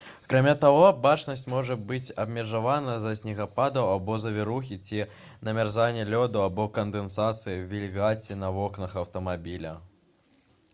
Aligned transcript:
акрамя 0.27 0.51
таго 0.61 0.85
бачнасць 1.01 1.43
можа 1.53 1.75
быць 1.91 2.13
абмежавана 2.23 2.95
з-за 3.03 3.11
снегападаў 3.19 3.91
або 3.97 4.17
завірухі 4.25 4.79
ці 4.87 5.05
намярзання 5.49 6.09
лёду 6.15 6.43
або 6.49 6.69
кандэнсацыі 6.81 7.63
вільгаці 7.77 8.41
на 8.47 8.53
вокнах 8.59 9.01
аўтамабіля 9.05 9.79